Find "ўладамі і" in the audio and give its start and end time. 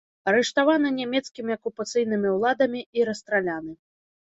2.35-3.09